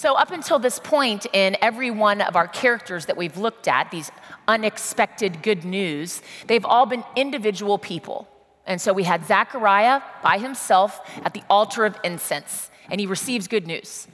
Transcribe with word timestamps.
So, 0.00 0.14
up 0.14 0.30
until 0.30 0.60
this 0.60 0.78
point, 0.78 1.26
in 1.32 1.56
every 1.60 1.90
one 1.90 2.20
of 2.20 2.36
our 2.36 2.46
characters 2.46 3.06
that 3.06 3.16
we've 3.16 3.36
looked 3.36 3.66
at, 3.66 3.90
these 3.90 4.12
unexpected 4.46 5.42
good 5.42 5.64
news, 5.64 6.22
they've 6.46 6.64
all 6.64 6.86
been 6.86 7.02
individual 7.16 7.78
people. 7.78 8.28
And 8.64 8.80
so 8.80 8.92
we 8.92 9.02
had 9.02 9.26
Zechariah 9.26 10.00
by 10.22 10.38
himself 10.38 11.00
at 11.24 11.34
the 11.34 11.42
altar 11.50 11.84
of 11.84 11.96
incense, 12.04 12.70
and 12.88 13.00
he 13.00 13.08
receives 13.08 13.48
good 13.48 13.66
news. 13.66 14.06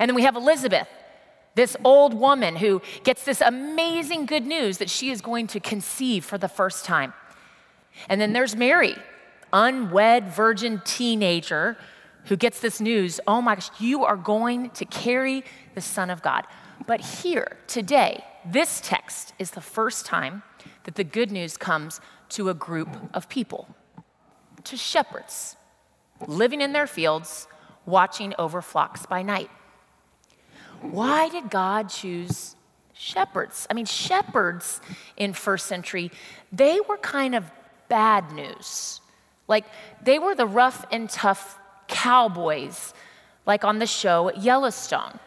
And 0.00 0.08
then 0.10 0.16
we 0.16 0.22
have 0.22 0.34
Elizabeth, 0.34 0.88
this 1.54 1.76
old 1.84 2.12
woman 2.12 2.56
who 2.56 2.82
gets 3.04 3.24
this 3.24 3.40
amazing 3.40 4.26
good 4.26 4.44
news 4.44 4.78
that 4.78 4.90
she 4.90 5.10
is 5.10 5.20
going 5.20 5.46
to 5.46 5.60
conceive 5.60 6.24
for 6.24 6.36
the 6.36 6.48
first 6.48 6.84
time. 6.84 7.14
And 8.08 8.20
then 8.20 8.32
there's 8.32 8.56
Mary, 8.56 8.96
unwed 9.52 10.34
virgin 10.34 10.82
teenager 10.84 11.76
who 12.26 12.36
gets 12.36 12.60
this 12.60 12.80
news 12.80 13.20
oh 13.26 13.40
my 13.40 13.54
gosh, 13.54 13.70
you 13.80 14.04
are 14.04 14.16
going 14.16 14.70
to 14.70 14.84
carry 14.84 15.44
the 15.74 15.80
Son 15.80 16.10
of 16.10 16.22
God. 16.22 16.46
But 16.86 17.00
here, 17.00 17.56
today, 17.66 18.24
this 18.44 18.80
text 18.82 19.32
is 19.38 19.52
the 19.52 19.60
first 19.60 20.06
time 20.06 20.42
that 20.84 20.94
the 20.94 21.04
good 21.04 21.32
news 21.32 21.56
comes 21.56 22.00
to 22.30 22.48
a 22.48 22.54
group 22.54 22.88
of 23.14 23.28
people, 23.28 23.68
to 24.64 24.76
shepherds 24.76 25.56
living 26.26 26.60
in 26.60 26.72
their 26.72 26.86
fields, 26.86 27.46
watching 27.84 28.34
over 28.38 28.62
flocks 28.62 29.06
by 29.06 29.22
night. 29.22 29.50
Why 30.80 31.28
did 31.28 31.50
God 31.50 31.88
choose 31.88 32.56
shepherds? 32.92 33.66
I 33.70 33.74
mean, 33.74 33.86
shepherds 33.86 34.80
in 35.16 35.32
first 35.32 35.66
century, 35.66 36.10
they 36.52 36.80
were 36.88 36.96
kind 36.98 37.34
of 37.34 37.50
bad 37.88 38.32
news. 38.32 39.00
Like, 39.48 39.64
they 40.02 40.18
were 40.18 40.34
the 40.34 40.46
rough 40.46 40.84
and 40.90 41.08
tough 41.08 41.58
cowboys, 41.88 42.94
like 43.46 43.64
on 43.64 43.78
the 43.78 43.86
show 43.86 44.32
Yellowstone. 44.32 45.18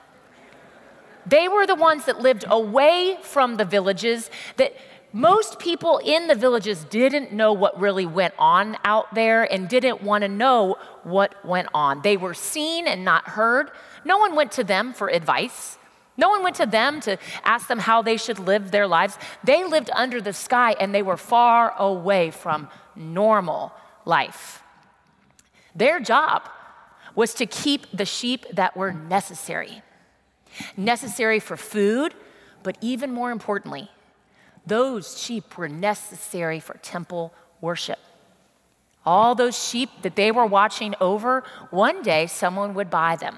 They 1.25 1.47
were 1.47 1.67
the 1.67 1.75
ones 1.75 2.05
that 2.05 2.21
lived 2.21 2.45
away 2.47 3.17
from 3.21 3.57
the 3.57 3.65
villages 3.65 4.31
that 4.57 4.73
most 5.11 5.57
people 5.57 5.99
in 6.03 6.27
the 6.27 6.35
villages 6.35 6.83
didn't 6.85 7.31
know 7.31 7.51
what 7.51 7.79
really 7.79 8.05
went 8.05 8.33
on 8.37 8.77
out 8.83 9.13
there 9.15 9.43
and 9.51 9.67
didn't 9.67 10.03
want 10.03 10.21
to 10.23 10.27
know 10.27 10.77
what 11.03 11.43
went 11.43 11.67
on. 11.73 12.01
They 12.03 12.15
were 12.15 12.35
seen 12.35 12.87
and 12.87 13.03
not 13.03 13.29
heard. 13.29 13.71
No 14.05 14.19
one 14.19 14.35
went 14.35 14.51
to 14.53 14.63
them 14.63 14.93
for 14.93 15.09
advice. 15.09 15.77
No 16.15 16.29
one 16.29 16.43
went 16.43 16.57
to 16.57 16.65
them 16.65 16.99
to 17.01 17.17
ask 17.43 17.67
them 17.67 17.79
how 17.79 18.01
they 18.01 18.17
should 18.17 18.39
live 18.39 18.71
their 18.71 18.85
lives. 18.85 19.17
They 19.43 19.63
lived 19.63 19.89
under 19.95 20.21
the 20.21 20.33
sky 20.33 20.75
and 20.79 20.93
they 20.93 21.01
were 21.01 21.17
far 21.17 21.73
away 21.77 22.29
from 22.29 22.67
normal 22.95 23.71
life. 24.05 24.61
Their 25.75 25.99
job 25.99 26.49
was 27.15 27.33
to 27.35 27.45
keep 27.45 27.85
the 27.91 28.05
sheep 28.05 28.45
that 28.53 28.75
were 28.75 28.91
necessary. 28.93 29.81
Necessary 30.75 31.39
for 31.39 31.57
food, 31.57 32.13
but 32.63 32.77
even 32.81 33.11
more 33.11 33.31
importantly, 33.31 33.89
those 34.65 35.19
sheep 35.19 35.57
were 35.57 35.69
necessary 35.69 36.59
for 36.59 36.75
temple 36.77 37.33
worship. 37.61 37.99
All 39.05 39.35
those 39.35 39.57
sheep 39.57 39.89
that 40.01 40.15
they 40.15 40.31
were 40.31 40.45
watching 40.45 40.93
over, 40.99 41.43
one 41.71 42.03
day 42.03 42.27
someone 42.27 42.73
would 42.73 42.89
buy 42.89 43.15
them 43.15 43.37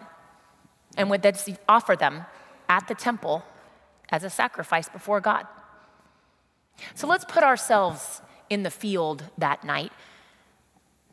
and 0.98 1.10
would 1.10 1.22
then 1.22 1.36
offer 1.70 1.96
them 1.96 2.26
at 2.68 2.88
the 2.88 2.96
temple 2.96 3.44
as 4.10 4.24
a 4.24 4.30
sacrifice 4.30 4.90
before 4.90 5.22
God. 5.22 5.48
So 6.96 7.08
let's 7.08 7.26
put 7.26 7.44
ourselves 7.44 8.22
in 8.50 8.64
the 8.64 8.72
field 8.72 9.24
that 9.38 9.64
night 9.64 9.92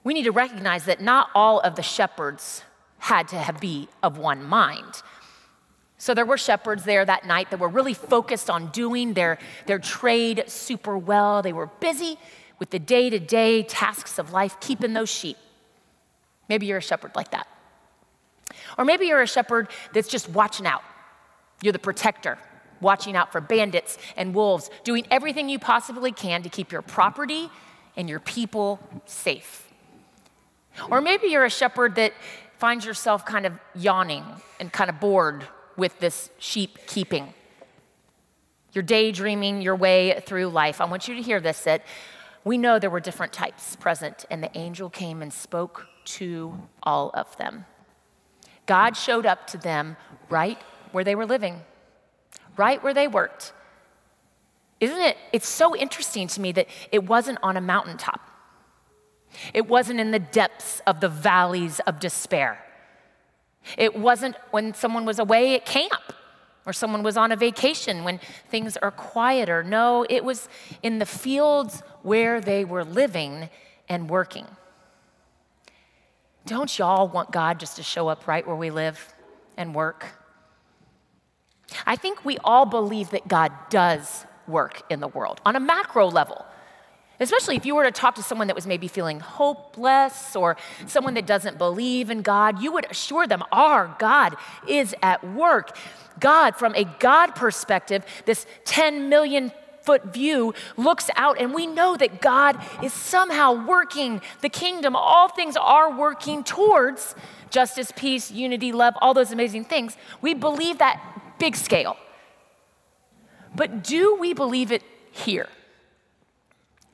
we 0.09 0.15
need 0.15 0.23
to 0.23 0.33
recognize 0.33 0.87
that 0.87 1.03
not 1.03 1.29
all 1.35 1.61
of 1.61 1.75
the 1.75 1.83
shepherds 1.83 2.63
had 2.97 3.29
to 3.29 3.55
be 3.61 3.91
of 4.03 4.17
one 4.17 4.43
mind. 4.43 5.03
So 5.99 6.15
there 6.15 6.25
were 6.25 6.39
shepherds 6.39 6.85
there 6.85 7.05
that 7.05 7.27
night 7.27 7.51
that 7.51 7.61
were 7.61 7.69
really 7.69 7.93
focused 7.93 8.49
on 8.49 8.69
doing 8.69 9.13
their, 9.13 9.37
their 9.67 9.79
trade 9.79 10.45
super 10.47 10.97
well. 10.97 11.43
They 11.43 11.53
were 11.53 11.67
busy 11.67 12.17
with 12.59 12.71
the 12.71 12.79
day 12.79 13.11
to 13.11 13.19
day 13.19 13.63
tasks 13.65 14.19
of 14.19 14.33
life, 14.33 14.59
keeping 14.61 14.95
those 14.95 15.11
sheep. 15.11 15.37
Maybe 16.49 16.65
you're 16.65 16.79
a 16.79 16.81
shepherd 16.81 17.15
like 17.15 17.33
that. 17.33 17.47
Or 18.79 18.87
maybe 18.87 19.09
you're 19.09 19.21
a 19.21 19.27
shepherd 19.27 19.69
that's 19.93 20.09
just 20.09 20.31
watching 20.31 20.65
out. 20.67 20.85
You're 21.63 21.75
the 21.75 21.79
protector, 21.79 22.39
watching 22.81 23.15
out 23.15 23.31
for 23.31 23.43
bandits 23.43 23.99
and 24.17 24.35
wolves, 24.35 24.71
doing 24.85 25.07
everything 25.11 25.51
you 25.51 25.59
possibly 25.59 26.13
can 26.13 26.43
to 26.45 26.49
keep 26.49 26.73
your 26.73 26.81
property 26.81 27.51
and 27.95 28.09
your 28.09 28.21
people 28.21 28.81
safe. 29.05 29.68
Or 30.91 31.01
maybe 31.01 31.29
you're 31.29 31.45
a 31.45 31.51
shepherd 31.51 31.95
that 31.97 32.13
finds 32.59 32.85
yourself 32.85 33.25
kind 33.25 33.47
of 33.47 33.59
yawning 33.75 34.25
and 34.59 34.73
kind 34.73 34.91
of 34.91 35.01
bored 35.01 35.47
with 35.77 35.99
this 36.01 36.31
sheep 36.39 36.79
keeping. 36.87 37.33
You're 38.73 38.83
daydreaming 38.83 39.63
your 39.63 39.77
way 39.77 40.21
through 40.27 40.49
life. 40.49 40.81
I 40.81 40.85
want 40.85 41.09
you 41.09 41.15
to 41.15 41.23
hear 41.23 41.41
this 41.41 41.61
that 41.63 41.83
we 42.45 42.59
know 42.59 42.79
there 42.79 42.91
were 42.91 43.01
different 43.01 43.33
types 43.33 43.77
present, 43.77 44.25
and 44.31 44.43
the 44.43 44.57
angel 44.57 44.91
came 44.91 45.23
and 45.23 45.33
spoke 45.33 45.87
to 46.05 46.55
all 46.83 47.11
of 47.15 47.37
them. 47.37 47.67
God 48.67 48.97
showed 48.97 49.27
up 49.27 49.47
to 49.49 49.59
them 49.59 49.97
right 50.29 50.59
where 50.93 51.05
they 51.05 51.15
were 51.15 51.27
living, 51.27 51.63
right 52.57 52.83
where 52.83 52.95
they 52.95 53.09
worked. 53.09 53.53
Isn't 54.81 55.01
it? 55.01 55.17
It's 55.33 55.49
so 55.49 55.77
interesting 55.77 56.29
to 56.29 56.41
me 56.41 56.53
that 56.53 56.69
it 56.93 57.05
wasn't 57.05 57.39
on 57.43 57.57
a 57.57 57.61
mountaintop. 57.61 58.28
It 59.55 59.69
wasn't 59.69 60.01
in 60.01 60.11
the 60.11 60.19
depths 60.19 60.81
of 60.87 61.01
the 61.01 61.09
valleys 61.09 61.81
of 61.81 62.01
despair. 62.01 62.65
It 63.77 63.97
wasn't 63.97 64.37
when 64.51 64.75
someone 64.75 65.05
was 65.05 65.19
away 65.19 65.55
at 65.55 65.67
camp 65.67 66.13
or 66.65 66.73
someone 66.73 67.03
was 67.03 67.17
on 67.17 67.33
a 67.33 67.37
vacation 67.37 68.05
when 68.05 68.21
things 68.51 68.77
are 68.77 68.91
quieter. 68.91 69.63
No, 69.63 70.07
it 70.09 70.25
was 70.25 70.49
in 70.83 70.99
the 70.99 71.07
fields 71.07 71.83
where 72.03 72.41
they 72.41 72.65
were 72.65 72.85
living 72.85 73.49
and 73.89 74.09
working. 74.09 74.47
Don't 76.47 76.79
y'all 76.79 77.09
want 77.09 77.31
God 77.31 77.61
just 77.61 77.77
to 77.77 77.83
show 77.83 78.09
up 78.09 78.27
right 78.27 78.47
where 78.47 78.57
we 78.57 78.71
live 78.71 79.15
and 79.57 79.75
work? 79.75 80.07
I 81.87 81.97
think 81.97 82.25
we 82.25 82.39
all 82.39 82.65
believe 82.65 83.11
that 83.11 83.29
God 83.29 83.53
does 83.69 84.25
work 84.47 84.83
in 84.91 85.01
the 85.01 85.09
world 85.09 85.41
on 85.45 85.57
a 85.57 85.61
macro 85.61 86.09
level. 86.09 86.47
Especially 87.21 87.57
if 87.57 87.67
you 87.67 87.75
were 87.75 87.85
to 87.85 87.91
talk 87.91 88.15
to 88.15 88.23
someone 88.23 88.47
that 88.47 88.55
was 88.55 88.67
maybe 88.67 88.87
feeling 88.87 89.19
hopeless 89.19 90.37
or 90.37 90.57
someone 90.87 91.15
that 91.15 91.27
doesn't 91.27 91.59
believe 91.59 92.11
in 92.11 92.23
God, 92.23 92.63
you 92.63 92.73
would 92.73 92.87
assure 92.91 93.27
them 93.27 93.43
our 93.51 93.97
God 93.99 94.37
is 94.69 94.95
at 95.03 95.27
work. 95.35 95.77
God, 96.21 96.57
from 96.57 96.75
a 96.75 96.85
God 96.85 97.35
perspective, 97.35 98.05
this 98.25 98.47
10 98.65 99.09
million 99.09 99.53
foot 99.83 100.13
view 100.13 100.55
looks 100.77 101.11
out, 101.17 101.41
and 101.41 101.55
we 101.55 101.67
know 101.67 101.97
that 101.97 102.21
God 102.21 102.63
is 102.83 102.93
somehow 102.93 103.67
working 103.67 104.21
the 104.43 104.49
kingdom. 104.49 104.95
All 104.95 105.29
things 105.29 105.57
are 105.57 105.97
working 105.97 106.45
towards 106.45 107.15
justice, 107.51 107.91
peace, 107.97 108.31
unity, 108.31 108.71
love, 108.71 108.95
all 109.01 109.15
those 109.15 109.33
amazing 109.33 109.65
things. 109.65 109.97
We 110.21 110.35
believe 110.35 110.79
that 110.79 111.01
big 111.39 111.57
scale. 111.57 111.97
But 113.57 113.83
do 113.83 114.17
we 114.17 114.35
believe 114.35 114.71
it 114.73 114.83
here? 115.11 115.49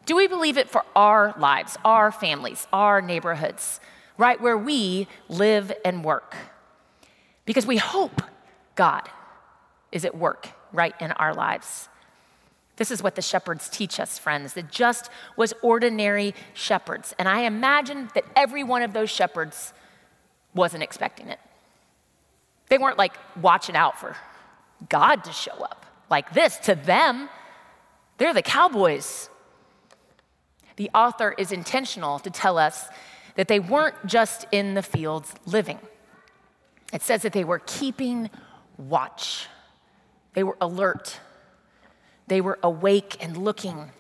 Do 0.07 0.17
we 0.17 0.27
believe 0.27 0.59
it 0.59 0.69
for 0.69 0.85
our 0.95 1.35
lives, 1.39 1.79
our 1.85 2.13
families, 2.13 2.67
our 2.73 3.01
neighborhoods, 3.01 3.81
right 4.19 4.41
where 4.41 4.59
we 4.59 5.09
live 5.29 5.73
and 5.85 6.05
work? 6.05 6.35
Because 7.47 7.67
we 7.67 7.77
hope 7.77 8.23
God 8.75 9.09
is 9.93 10.05
at 10.05 10.17
work 10.17 10.49
right 10.73 10.95
in 11.01 11.13
our 11.13 11.35
lives. 11.35 11.89
This 12.77 12.91
is 12.91 13.03
what 13.03 13.15
the 13.15 13.23
shepherds 13.23 13.69
teach 13.69 14.01
us, 14.01 14.19
friends, 14.19 14.55
that 14.55 14.71
just 14.71 15.09
was 15.37 15.55
ordinary 15.63 16.35
shepherds. 16.53 17.15
And 17.19 17.29
I 17.29 17.43
imagine 17.43 18.11
that 18.15 18.25
every 18.35 18.65
one 18.65 18.83
of 18.83 18.93
those 18.93 19.11
shepherds 19.11 19.73
wasn't 20.55 20.83
expecting 20.83 21.29
it. 21.29 21.39
They 22.69 22.79
weren't 22.79 22.99
like 22.99 23.15
watching 23.41 23.77
out 23.77 23.99
for 23.99 24.17
God 24.89 25.23
to 25.25 25.33
show 25.33 25.53
up 25.53 25.87
like 26.11 26.33
this. 26.35 26.57
To 26.59 26.75
them, 26.75 27.29
they're 28.19 28.35
the 28.35 28.43
cowboys 28.43 29.31
the 30.77 30.91
author 30.95 31.35
is 31.39 31.53
intentional 31.53 32.19
to 32.21 32.31
tell 32.31 32.59
us 32.59 32.89
that 33.37 33.49
they 33.49 33.61
weren't 33.61 34.07
just 34.07 34.47
in 34.53 34.75
the 34.75 34.83
fields 34.83 35.35
living. 35.47 35.79
It 36.93 37.03
says 37.03 37.23
that 37.23 37.33
they 37.33 37.45
were 37.45 37.61
keeping 37.61 38.31
watch, 38.77 39.49
they 40.35 40.43
were 40.43 40.57
alert, 40.61 41.21
they 42.27 42.41
were 42.41 42.59
awake 42.63 43.17
and 43.21 43.37
looking. 43.37 43.91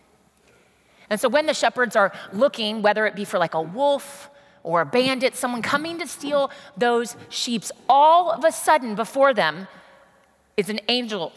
And 1.11 1.21
so 1.21 1.29
when 1.29 1.47
the 1.47 1.55
shepherds 1.55 1.97
are 1.97 2.13
looking, 2.33 2.83
whether 2.83 3.07
it 3.07 3.15
be 3.15 3.25
for 3.25 3.39
like 3.39 3.55
a 3.55 3.63
wolf 3.63 4.31
or 4.63 4.81
a 4.81 4.87
bandit, 4.87 5.37
someone 5.37 5.63
coming 5.63 5.99
to 5.99 6.07
steal 6.07 6.51
those 6.77 7.17
sheep, 7.29 7.65
all 7.89 8.31
of 8.33 8.45
a 8.45 8.51
sudden 8.51 8.95
before 8.95 9.35
them 9.35 9.69
is 10.57 10.71
an 10.71 10.81
angel 10.89 11.33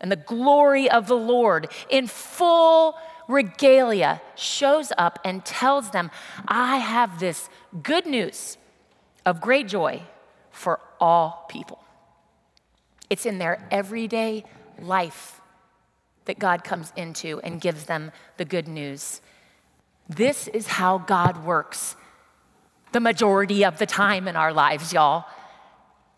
and 0.00 0.10
the 0.10 0.16
glory 0.16 0.90
of 0.90 1.06
the 1.06 1.16
Lord 1.16 1.68
in 1.88 2.06
full 2.06 2.96
regalia 3.32 4.20
shows 4.36 4.92
up 4.98 5.18
and 5.24 5.44
tells 5.44 5.90
them, 5.90 6.10
I 6.46 6.76
have 6.76 7.18
this 7.18 7.48
good 7.82 8.06
news 8.06 8.58
of 9.24 9.40
great 9.40 9.68
joy 9.68 10.02
for 10.50 10.80
all 11.00 11.46
people. 11.48 11.78
It's 13.08 13.26
in 13.26 13.38
their 13.38 13.66
everyday 13.70 14.44
life 14.80 15.40
that 16.26 16.38
God 16.38 16.62
comes 16.62 16.92
into 16.96 17.40
and 17.40 17.60
gives 17.60 17.84
them 17.84 18.12
the 18.36 18.44
good 18.44 18.68
news. 18.68 19.20
This 20.08 20.48
is 20.48 20.66
how 20.66 20.98
God 20.98 21.44
works 21.44 21.96
the 22.92 23.00
majority 23.00 23.64
of 23.64 23.78
the 23.78 23.86
time 23.86 24.28
in 24.28 24.36
our 24.36 24.52
lives, 24.52 24.92
y'all. 24.92 25.24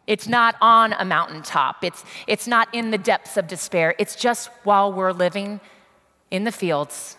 It's 0.07 0.29
not 0.29 0.57
on 0.61 0.93
a 0.93 1.05
mountaintop. 1.05 1.83
It's, 1.83 2.05
it's 2.27 2.47
not 2.47 2.69
in 2.75 2.91
the 2.91 2.99
depths 2.99 3.37
of 3.37 3.47
despair. 3.47 3.95
It's 3.99 4.17
just 4.17 4.51
while 4.65 4.93
we're 4.93 5.13
living 5.13 5.61
in 6.35 6.43
the 6.43 6.51
fields, 6.51 7.17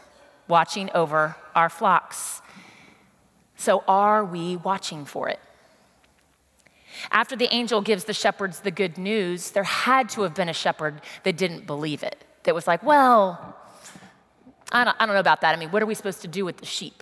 watching 0.49 0.89
over 0.93 1.37
our 1.55 1.69
flocks. 1.69 2.41
So, 3.55 3.81
are 3.87 4.25
we 4.25 4.57
watching 4.57 5.05
for 5.05 5.29
it? 5.29 5.39
After 7.11 7.37
the 7.37 7.47
angel 7.53 7.81
gives 7.81 8.03
the 8.03 8.13
shepherds 8.13 8.59
the 8.59 8.71
good 8.71 8.97
news, 8.97 9.51
there 9.51 9.63
had 9.63 10.09
to 10.09 10.23
have 10.23 10.35
been 10.35 10.49
a 10.49 10.53
shepherd 10.53 11.01
that 11.23 11.37
didn't 11.37 11.65
believe 11.65 12.03
it, 12.03 12.25
that 12.43 12.53
was 12.53 12.67
like, 12.67 12.83
well, 12.83 13.55
I 14.73 14.83
don't, 14.83 14.97
I 14.99 15.05
don't 15.05 15.15
know 15.15 15.21
about 15.21 15.39
that. 15.41 15.55
I 15.55 15.57
mean, 15.57 15.71
what 15.71 15.81
are 15.81 15.85
we 15.85 15.95
supposed 15.95 16.21
to 16.23 16.27
do 16.27 16.43
with 16.43 16.57
the 16.57 16.65
sheep? 16.65 17.01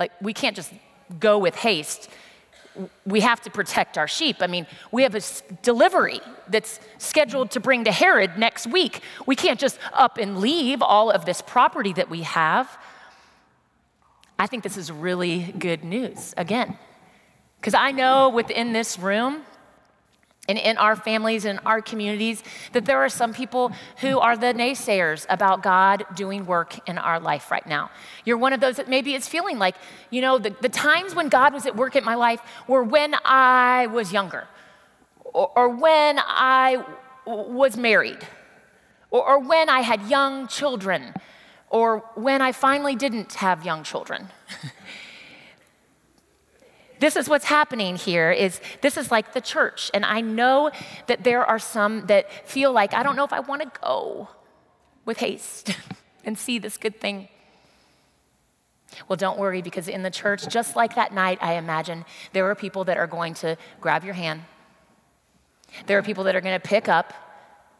Like, 0.00 0.10
we 0.20 0.32
can't 0.32 0.56
just 0.56 0.72
go 1.20 1.38
with 1.38 1.54
haste 1.54 2.10
we 3.04 3.20
have 3.20 3.40
to 3.42 3.50
protect 3.50 3.98
our 3.98 4.08
sheep. 4.08 4.36
I 4.40 4.46
mean, 4.46 4.66
we 4.92 5.02
have 5.02 5.14
a 5.14 5.20
delivery 5.62 6.20
that's 6.48 6.80
scheduled 6.98 7.50
to 7.52 7.60
bring 7.60 7.84
to 7.84 7.92
Herod 7.92 8.38
next 8.38 8.66
week. 8.66 9.02
We 9.26 9.36
can't 9.36 9.58
just 9.58 9.78
up 9.92 10.18
and 10.18 10.38
leave 10.38 10.80
all 10.82 11.10
of 11.10 11.24
this 11.24 11.42
property 11.42 11.92
that 11.94 12.08
we 12.08 12.22
have. 12.22 12.78
I 14.38 14.46
think 14.46 14.62
this 14.62 14.76
is 14.76 14.90
really 14.90 15.52
good 15.58 15.84
news, 15.84 16.32
again, 16.36 16.78
because 17.60 17.74
I 17.74 17.90
know 17.90 18.30
within 18.30 18.72
this 18.72 18.98
room, 18.98 19.42
and 20.50 20.58
in 20.58 20.76
our 20.78 20.96
families 20.96 21.44
and 21.44 21.60
our 21.64 21.80
communities 21.80 22.42
that 22.72 22.84
there 22.84 22.98
are 22.98 23.08
some 23.08 23.32
people 23.32 23.72
who 24.00 24.18
are 24.18 24.36
the 24.36 24.52
naysayers 24.52 25.24
about 25.28 25.62
God 25.62 26.04
doing 26.16 26.44
work 26.44 26.76
in 26.88 26.98
our 26.98 27.20
life 27.20 27.52
right 27.52 27.64
now. 27.66 27.90
You're 28.24 28.36
one 28.36 28.52
of 28.52 28.60
those 28.60 28.76
that 28.76 28.88
maybe 28.88 29.14
is 29.14 29.28
feeling 29.28 29.60
like, 29.60 29.76
you 30.10 30.20
know, 30.20 30.38
the, 30.38 30.50
the 30.60 30.68
times 30.68 31.14
when 31.14 31.28
God 31.28 31.54
was 31.54 31.66
at 31.66 31.76
work 31.76 31.94
in 31.94 32.04
my 32.04 32.16
life 32.16 32.40
were 32.66 32.82
when 32.82 33.14
I 33.24 33.86
was 33.86 34.12
younger, 34.12 34.48
or, 35.24 35.52
or 35.54 35.68
when 35.68 36.18
I 36.18 36.84
w- 37.24 37.52
was 37.52 37.76
married, 37.76 38.18
or, 39.12 39.24
or 39.24 39.38
when 39.38 39.68
I 39.68 39.82
had 39.82 40.02
young 40.08 40.48
children, 40.48 41.14
or 41.68 41.98
when 42.16 42.42
I 42.42 42.50
finally 42.50 42.96
didn't 42.96 43.34
have 43.34 43.64
young 43.64 43.84
children. 43.84 44.30
this 47.00 47.16
is 47.16 47.28
what's 47.28 47.46
happening 47.46 47.96
here 47.96 48.30
is 48.30 48.60
this 48.82 48.96
is 48.96 49.10
like 49.10 49.32
the 49.32 49.40
church. 49.40 49.90
And 49.92 50.04
i 50.04 50.20
know 50.20 50.70
that 51.06 51.24
there 51.24 51.44
are 51.44 51.58
some 51.58 52.06
that 52.06 52.48
feel 52.48 52.72
like 52.72 52.94
i 52.94 53.02
don't 53.02 53.16
know 53.16 53.24
if 53.24 53.32
i 53.32 53.40
want 53.40 53.62
to 53.62 53.80
go 53.80 54.28
with 55.04 55.18
haste 55.18 55.76
and 56.24 56.38
see 56.38 56.58
this 56.58 56.76
good 56.76 57.00
thing. 57.00 57.28
Well 59.08 59.16
don't 59.16 59.38
worry 59.38 59.62
because 59.62 59.88
in 59.88 60.02
the 60.02 60.10
church 60.10 60.46
just 60.48 60.76
like 60.76 60.94
that 60.94 61.12
night 61.12 61.38
i 61.40 61.54
imagine 61.54 62.04
there 62.32 62.48
are 62.50 62.54
people 62.54 62.84
that 62.84 62.98
are 62.98 63.06
going 63.06 63.34
to 63.34 63.56
grab 63.80 64.04
your 64.04 64.14
hand. 64.14 64.42
There 65.86 65.98
are 65.98 66.02
people 66.02 66.24
that 66.24 66.36
are 66.36 66.40
going 66.40 66.58
to 66.60 66.68
pick 66.68 66.88
up 66.88 67.14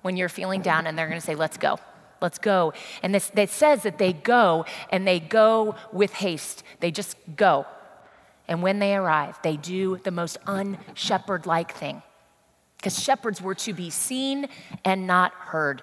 when 0.03 0.17
you're 0.17 0.29
feeling 0.29 0.63
down 0.63 0.87
and 0.87 0.99
they're 0.99 1.09
going 1.09 1.21
to 1.21 1.27
say 1.27 1.35
let's 1.35 1.59
go. 1.59 1.79
Let's 2.23 2.39
go. 2.39 2.75
And 3.03 3.15
this, 3.15 3.33
it 3.35 3.49
says 3.49 3.83
that 3.83 3.97
they 3.97 4.13
go 4.13 4.67
and 4.91 5.07
they 5.07 5.21
go 5.21 5.75
with 5.91 6.13
haste. 6.13 6.63
They 6.81 6.91
just 6.91 7.17
go 7.35 7.67
and 8.51 8.63
when 8.63 8.81
they 8.81 8.97
arrive, 8.97 9.39
they 9.45 9.57
do 9.57 9.99
the 9.99 10.11
most 10.11 10.37
unshepherd 10.45 11.47
like 11.47 11.73
thing. 11.73 12.03
Because 12.77 13.01
shepherds 13.01 13.41
were 13.41 13.55
to 13.55 13.73
be 13.73 13.91
seen 13.91 14.49
and 14.85 15.07
not 15.07 15.33
heard. 15.33 15.83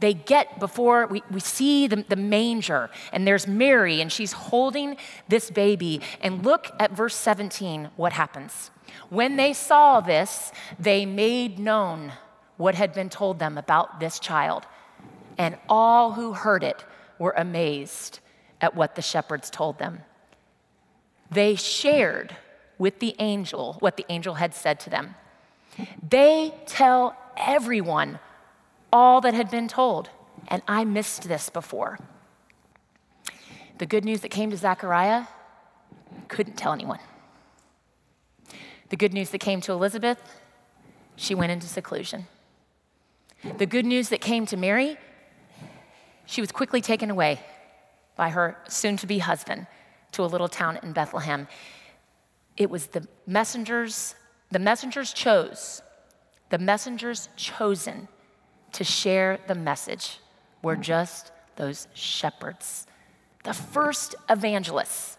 They 0.00 0.12
get 0.12 0.60
before 0.60 1.06
we, 1.06 1.22
we 1.30 1.40
see 1.40 1.86
the, 1.86 2.04
the 2.06 2.16
manger, 2.16 2.90
and 3.12 3.26
there's 3.26 3.46
Mary, 3.46 4.02
and 4.02 4.12
she's 4.12 4.32
holding 4.32 4.98
this 5.28 5.50
baby. 5.50 6.02
And 6.20 6.44
look 6.44 6.70
at 6.78 6.92
verse 6.92 7.14
17, 7.14 7.88
what 7.96 8.12
happens. 8.12 8.70
When 9.08 9.36
they 9.36 9.54
saw 9.54 10.02
this, 10.02 10.52
they 10.78 11.06
made 11.06 11.58
known 11.58 12.12
what 12.58 12.74
had 12.74 12.92
been 12.92 13.08
told 13.08 13.38
them 13.38 13.56
about 13.56 14.00
this 14.00 14.18
child. 14.18 14.66
And 15.38 15.56
all 15.66 16.12
who 16.12 16.34
heard 16.34 16.62
it 16.62 16.84
were 17.18 17.34
amazed 17.38 18.20
at 18.60 18.76
what 18.76 18.96
the 18.96 19.02
shepherds 19.02 19.48
told 19.48 19.78
them 19.78 20.00
they 21.30 21.54
shared 21.54 22.36
with 22.78 22.98
the 23.00 23.14
angel 23.18 23.76
what 23.80 23.96
the 23.96 24.04
angel 24.08 24.34
had 24.34 24.54
said 24.54 24.78
to 24.80 24.90
them. 24.90 25.14
They 26.08 26.54
tell 26.66 27.16
everyone 27.36 28.18
all 28.92 29.20
that 29.20 29.34
had 29.34 29.50
been 29.50 29.68
told. 29.68 30.10
And 30.48 30.62
I 30.68 30.84
missed 30.84 31.28
this 31.28 31.50
before. 31.50 31.98
The 33.78 33.86
good 33.86 34.04
news 34.04 34.20
that 34.20 34.30
came 34.30 34.50
to 34.50 34.56
Zechariah 34.56 35.24
couldn't 36.28 36.56
tell 36.56 36.72
anyone. 36.72 37.00
The 38.88 38.96
good 38.96 39.12
news 39.12 39.30
that 39.30 39.38
came 39.38 39.60
to 39.62 39.72
Elizabeth, 39.72 40.40
she 41.16 41.34
went 41.34 41.52
into 41.52 41.66
seclusion. 41.66 42.26
The 43.58 43.66
good 43.66 43.84
news 43.84 44.08
that 44.10 44.20
came 44.20 44.46
to 44.46 44.56
Mary, 44.56 44.96
she 46.24 46.40
was 46.40 46.52
quickly 46.52 46.80
taken 46.80 47.10
away 47.10 47.40
by 48.16 48.30
her 48.30 48.56
soon 48.68 48.96
to 48.98 49.06
be 49.06 49.18
husband 49.18 49.66
to 50.16 50.24
a 50.24 50.26
little 50.26 50.48
town 50.48 50.78
in 50.82 50.92
Bethlehem. 50.92 51.46
It 52.56 52.70
was 52.70 52.88
the 52.88 53.06
messengers, 53.26 54.14
the 54.50 54.58
messengers 54.58 55.12
chose, 55.12 55.82
the 56.50 56.58
messengers 56.58 57.28
chosen 57.36 58.08
to 58.72 58.84
share 58.84 59.38
the 59.46 59.54
message 59.54 60.18
were 60.62 60.76
just 60.76 61.32
those 61.56 61.86
shepherds, 61.94 62.86
the 63.44 63.52
first 63.52 64.14
evangelists, 64.28 65.18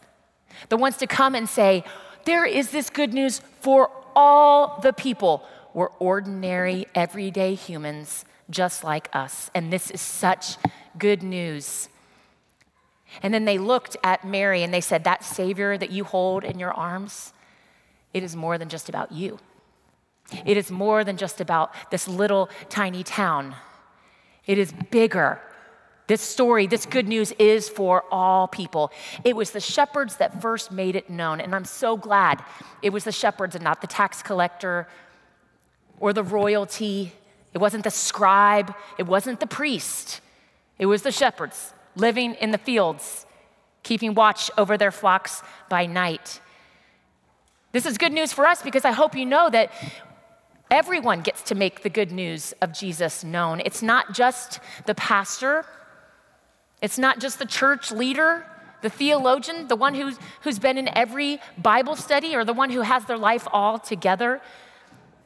the 0.69 0.77
ones 0.77 0.97
to 0.97 1.07
come 1.07 1.35
and 1.35 1.47
say, 1.47 1.83
There 2.25 2.45
is 2.45 2.71
this 2.71 2.89
good 2.89 3.13
news 3.13 3.41
for 3.61 3.91
all 4.15 4.79
the 4.81 4.93
people. 4.93 5.45
We're 5.73 5.89
ordinary, 5.99 6.87
everyday 6.95 7.53
humans 7.53 8.25
just 8.49 8.83
like 8.83 9.09
us. 9.13 9.51
And 9.53 9.71
this 9.71 9.91
is 9.91 10.01
such 10.01 10.57
good 10.97 11.21
news. 11.21 11.89
And 13.21 13.33
then 13.33 13.45
they 13.45 13.57
looked 13.57 13.97
at 14.03 14.25
Mary 14.25 14.63
and 14.63 14.73
they 14.73 14.81
said, 14.81 15.03
That 15.03 15.23
Savior 15.23 15.77
that 15.77 15.91
you 15.91 16.03
hold 16.03 16.43
in 16.43 16.59
your 16.59 16.73
arms, 16.73 17.33
it 18.13 18.23
is 18.23 18.35
more 18.35 18.57
than 18.57 18.69
just 18.69 18.89
about 18.89 19.11
you. 19.11 19.39
It 20.45 20.57
is 20.57 20.69
more 20.69 21.03
than 21.03 21.17
just 21.17 21.39
about 21.39 21.73
this 21.89 22.07
little 22.07 22.49
tiny 22.69 23.03
town. 23.03 23.55
It 24.45 24.57
is 24.57 24.73
bigger. 24.91 25.41
This 26.07 26.21
story, 26.21 26.67
this 26.67 26.85
good 26.85 27.07
news 27.07 27.33
is 27.33 27.67
for 27.67 28.05
all 28.11 28.47
people. 28.47 28.91
It 29.25 29.35
was 29.35 29.51
the 29.51 29.59
shepherds 29.59 30.17
that 30.17 30.41
first 30.41 30.71
made 30.71 30.95
it 30.95 31.09
known. 31.09 31.41
And 31.41 31.53
I'm 31.53 31.65
so 31.65 31.97
glad 31.97 32.43
it 32.81 32.91
was 32.91 33.03
the 33.03 33.11
shepherds 33.11 33.55
and 33.55 33.63
not 33.63 33.81
the 33.81 33.87
tax 33.87 34.21
collector 34.21 34.87
or 35.99 36.13
the 36.13 36.23
royalty. 36.23 37.11
It 37.53 37.57
wasn't 37.57 37.83
the 37.83 37.91
scribe. 37.91 38.73
It 38.97 39.05
wasn't 39.05 39.41
the 39.41 39.47
priest. 39.47 40.21
It 40.79 40.85
was 40.85 41.01
the 41.01 41.11
shepherds 41.11 41.73
living 41.97 42.35
in 42.35 42.51
the 42.51 42.57
fields, 42.57 43.25
keeping 43.83 44.13
watch 44.13 44.49
over 44.57 44.77
their 44.77 44.91
flocks 44.91 45.41
by 45.69 45.85
night. 45.85 46.39
This 47.71 47.85
is 47.85 47.97
good 47.97 48.13
news 48.13 48.31
for 48.31 48.45
us 48.45 48.61
because 48.61 48.85
I 48.85 48.91
hope 48.91 49.15
you 49.15 49.25
know 49.25 49.49
that 49.49 49.71
everyone 50.71 51.21
gets 51.21 51.41
to 51.43 51.55
make 51.55 51.83
the 51.83 51.89
good 51.89 52.11
news 52.11 52.53
of 52.61 52.73
Jesus 52.73 53.23
known. 53.23 53.61
It's 53.65 53.81
not 53.81 54.13
just 54.13 54.59
the 54.85 54.95
pastor, 54.95 55.65
it's 56.81 56.97
not 56.97 57.19
just 57.19 57.39
the 57.39 57.45
church 57.45 57.91
leader, 57.91 58.45
the 58.81 58.89
theologian, 58.89 59.67
the 59.67 59.75
one 59.75 59.95
who's, 59.95 60.17
who's 60.41 60.59
been 60.59 60.77
in 60.77 60.87
every 60.89 61.39
Bible 61.57 61.95
study, 61.95 62.35
or 62.35 62.45
the 62.45 62.53
one 62.53 62.69
who 62.69 62.81
has 62.81 63.05
their 63.05 63.17
life 63.17 63.47
all 63.51 63.79
together. 63.79 64.41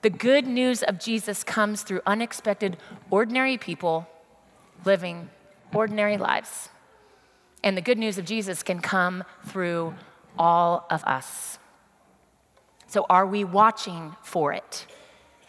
The 0.02 0.10
good 0.10 0.48
news 0.48 0.82
of 0.84 1.00
Jesus 1.00 1.44
comes 1.44 1.84
through 1.84 2.02
unexpected, 2.06 2.78
ordinary 3.10 3.58
people 3.58 4.08
living 4.86 5.30
ordinary 5.74 6.18
lives. 6.18 6.70
And 7.64 7.78
the 7.78 7.82
good 7.82 7.98
news 7.98 8.18
of 8.18 8.26
Jesus 8.26 8.64
can 8.64 8.80
come 8.80 9.24
through 9.46 9.94
all 10.38 10.86
of 10.90 11.04
us. 11.04 11.60
So, 12.88 13.06
are 13.10 13.26
we 13.26 13.44
watching 13.44 14.16
for 14.24 14.52
it? 14.52 14.86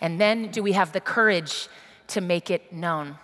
And 0.01 0.21
then, 0.21 0.51
do 0.51 0.63
we 0.63 0.73
have 0.73 0.93
the 0.93 1.01
courage 1.01 1.69
to 2.09 2.21
make 2.21 2.51
it 2.51 2.73
known? 2.73 3.19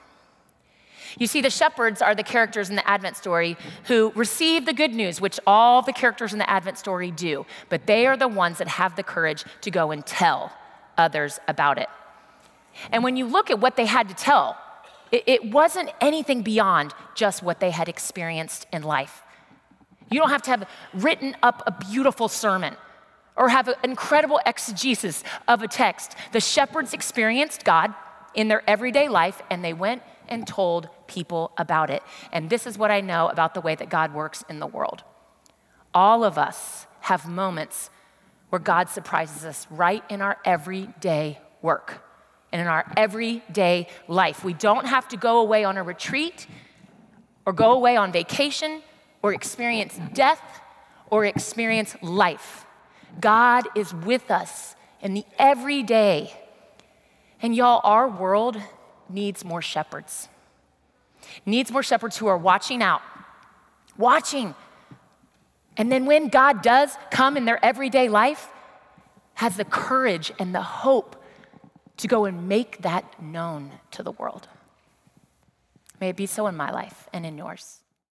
You 1.17 1.27
see, 1.27 1.41
the 1.41 1.51
shepherds 1.51 2.03
are 2.03 2.15
the 2.15 2.23
characters 2.23 2.69
in 2.69 2.77
the 2.77 2.89
Advent 2.89 3.17
story 3.17 3.57
who 3.85 4.13
receive 4.15 4.67
the 4.67 4.73
good 4.73 4.93
news, 4.93 5.21
which 5.21 5.41
all 5.47 5.83
the 5.83 5.93
characters 5.93 6.33
in 6.33 6.39
the 6.39 6.51
Advent 6.51 6.79
story 6.79 7.11
do, 7.11 7.47
but 7.69 7.87
they 7.87 8.07
are 8.07 8.17
the 8.17 8.29
ones 8.29 8.59
that 8.59 8.69
have 8.69 8.97
the 8.97 9.03
courage 9.03 9.45
to 9.63 9.71
go 9.71 9.91
and 9.91 10.05
tell 10.05 10.53
others 10.97 11.41
about 11.49 11.79
it. 11.79 11.89
And 12.93 13.03
when 13.03 13.17
you 13.17 13.27
look 13.27 13.51
at 13.51 13.59
what 13.59 13.77
they 13.77 13.87
had 13.87 14.09
to 14.09 14.15
tell, 14.15 14.57
it, 15.11 15.51
wasn't 15.53 15.91
anything 16.01 16.43
beyond 16.43 16.95
just 17.15 17.43
what 17.43 17.61
they 17.61 17.71
had 17.71 17.89
experienced 17.89 18.67
in 18.73 18.83
life. 18.83 19.23
You 20.11 20.21
don't 20.21 20.31
have 20.31 20.43
to 20.43 20.51
have 20.51 20.69
written 20.95 21.37
up 21.43 21.63
a 21.67 21.73
beautiful 21.73 22.29
sermon 22.29 22.77
or 23.37 23.49
have 23.49 23.69
an 23.69 23.75
incredible 23.85 24.41
exegesis 24.47 25.23
of 25.47 25.63
a 25.63 25.69
text. 25.69 26.17
The 26.33 26.41
shepherds 26.41 26.93
experienced 26.93 27.65
God 27.65 27.95
in 28.35 28.49
their 28.49 28.69
everyday 28.69 29.09
life 29.09 29.43
and 29.51 29.65
they 29.65 29.73
went 29.73 30.03
and 30.29 30.47
told 30.47 30.89
people 31.07 31.53
about 31.57 31.91
it. 31.91 32.03
And 32.33 32.51
this 32.51 32.67
is 32.67 32.77
what 32.77 32.91
I 32.91 33.01
know 33.01 33.29
about 33.29 33.55
the 33.55 33.61
way 33.61 33.75
that 33.75 33.89
God 33.89 34.13
works 34.13 34.45
in 34.49 34.61
the 34.61 34.67
world. 34.67 35.05
All 35.95 36.25
of 36.25 36.37
us 36.37 36.87
have 37.01 37.29
moments 37.29 37.91
where 38.51 38.59
God 38.59 38.89
surprises 38.89 39.45
us 39.45 39.67
right 39.71 40.03
in 40.09 40.21
our 40.21 40.39
everyday 40.45 41.39
work 41.63 42.03
and 42.53 42.61
in 42.61 42.67
our 42.67 42.91
everyday 42.97 43.89
life. 44.07 44.45
We 44.45 44.55
don't 44.55 44.87
have 44.87 45.09
to 45.09 45.17
go 45.17 45.41
away 45.41 45.65
on 45.65 45.77
a 45.77 45.83
retreat 45.83 46.47
or 47.45 47.53
go 47.53 47.73
away 47.73 47.97
on 47.97 48.13
vacation 48.13 48.83
or 49.23 49.33
experience 49.33 49.99
death 50.13 50.43
or 51.11 51.25
experience 51.25 51.97
life. 52.03 52.67
God 53.21 53.67
is 53.75 53.93
with 53.93 54.31
us 54.31 54.77
in 55.01 55.15
the 55.15 55.25
everyday. 55.39 56.33
And 57.41 57.55
y'all, 57.55 57.81
our 57.85 58.09
world 58.09 58.57
needs 59.09 59.45
more 59.45 59.63
shepherds. 59.63 60.29
Needs 61.47 61.71
more 61.71 61.83
shepherds 61.83 62.17
who 62.17 62.27
are 62.27 62.39
watching 62.39 62.83
out, 62.83 63.03
watching. 63.97 64.55
And 65.77 65.91
then 65.91 66.07
when 66.07 66.29
God 66.29 66.63
does 66.63 66.97
come 67.11 67.37
in 67.37 67.45
their 67.45 67.65
everyday 67.65 68.09
life, 68.09 68.49
has 69.35 69.57
the 69.57 69.65
courage 69.65 70.33
and 70.39 70.55
the 70.55 70.63
hope 70.63 71.18
to 71.99 72.09
go 72.09 72.25
and 72.25 72.49
make 72.49 72.83
that 72.83 73.23
known 73.23 73.73
to 73.91 74.03
the 74.03 74.13
world. 74.13 74.49
May 76.01 76.11
it 76.11 76.17
be 76.17 76.27
so 76.27 76.47
in 76.47 76.57
my 76.57 76.71
life 76.71 77.09
and 77.13 77.27
in 77.27 77.37
yours. 77.37 77.81